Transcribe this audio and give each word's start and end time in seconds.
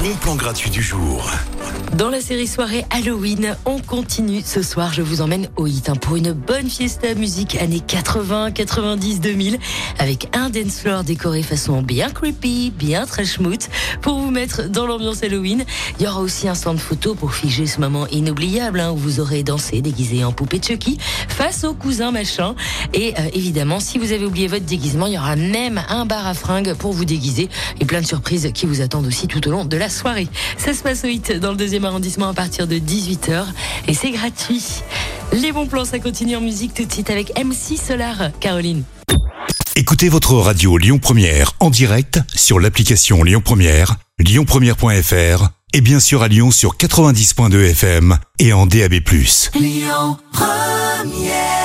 bon 0.00 0.14
plan 0.20 0.36
gratuit 0.36 0.70
du 0.70 0.82
jour. 0.82 1.30
Dans 1.96 2.10
la 2.10 2.20
série 2.20 2.46
soirée 2.46 2.84
Halloween, 2.90 3.56
on 3.64 3.78
continue. 3.78 4.42
Ce 4.44 4.62
soir, 4.62 4.92
je 4.92 5.02
vous 5.02 5.20
emmène 5.20 5.48
au 5.56 5.66
hit 5.66 5.88
hein, 5.88 5.96
pour 5.96 6.16
une 6.16 6.32
bonne 6.32 6.68
fiesta 6.68 7.14
musique 7.14 7.56
années 7.56 7.80
80, 7.80 8.50
90, 8.52 9.20
2000 9.20 9.58
avec 9.98 10.28
un 10.36 10.50
dance 10.50 10.80
floor 10.80 11.02
décoré 11.02 11.42
façon 11.42 11.82
bien 11.82 12.10
creepy, 12.10 12.70
bien 12.70 13.06
trash 13.06 13.40
mood 13.40 13.58
pour 14.02 14.18
vous 14.18 14.30
mettre 14.30 14.68
dans 14.68 14.86
l'ambiance 14.86 15.22
Halloween. 15.22 15.64
Il 15.98 16.04
y 16.04 16.08
aura 16.08 16.20
aussi 16.20 16.48
un 16.48 16.54
stand 16.54 16.78
photo 16.78 17.14
pour 17.14 17.34
figer 17.34 17.66
ce 17.66 17.80
moment 17.80 18.06
inoubliable 18.08 18.80
hein, 18.80 18.90
où 18.92 18.96
vous 18.96 19.20
aurez 19.20 19.42
dansé 19.42 19.80
déguisé 19.80 20.24
en 20.24 20.32
poupée 20.32 20.60
Chucky 20.60 20.98
face 21.28 21.64
au 21.64 21.72
cousin 21.72 22.12
machin. 22.12 22.54
Et 22.92 23.14
euh, 23.18 23.28
évidemment, 23.32 23.80
si 23.80 23.98
vous 23.98 24.12
avez 24.12 24.26
oublié 24.26 24.46
votre 24.46 24.66
déguisement, 24.66 25.06
il 25.06 25.14
y 25.14 25.18
aura 25.18 25.36
même 25.36 25.82
un 25.88 26.04
bar 26.04 26.26
à 26.26 26.34
fringues 26.34 26.74
pour 26.74 26.92
vous 26.92 27.06
déguiser 27.06 27.48
et 27.80 27.84
plein 27.86 28.02
de 28.02 28.06
surprises 28.06 28.50
qui 28.52 28.66
vous 28.66 28.82
attendent 28.82 29.06
aussi 29.06 29.26
tout 29.26 29.46
au 29.48 29.50
long 29.50 29.64
de 29.64 29.77
la 29.78 29.88
soirée. 29.88 30.28
Ça 30.56 30.74
se 30.74 30.82
passe 30.82 31.04
au 31.04 31.08
hit 31.08 31.32
dans 31.32 31.50
le 31.50 31.56
deuxième 31.56 31.84
arrondissement 31.84 32.28
à 32.28 32.34
partir 32.34 32.66
de 32.66 32.76
18h 32.76 33.44
et 33.86 33.94
c'est 33.94 34.10
gratuit. 34.10 34.64
Les 35.32 35.52
bons 35.52 35.66
plans, 35.66 35.84
ça 35.84 35.98
continue 35.98 36.36
en 36.36 36.40
musique 36.40 36.74
tout 36.74 36.84
de 36.84 36.92
suite 36.92 37.10
avec 37.10 37.32
MC 37.38 37.76
Solar. 37.78 38.30
Caroline. 38.40 38.82
Écoutez 39.76 40.08
votre 40.08 40.34
radio 40.34 40.76
Lyon 40.76 40.98
Première 40.98 41.52
en 41.60 41.70
direct 41.70 42.20
sur 42.34 42.58
l'application 42.58 43.22
Lyon 43.22 43.40
Première, 43.44 43.96
lyonpremière.fr 44.18 45.50
et 45.72 45.80
bien 45.80 46.00
sûr 46.00 46.22
à 46.22 46.28
Lyon 46.28 46.50
sur 46.50 46.76
90.2 46.76 47.70
FM 47.70 48.18
et 48.38 48.52
en 48.52 48.66
DAB+. 48.66 48.94
Lyon 49.54 50.16
Première 50.32 51.57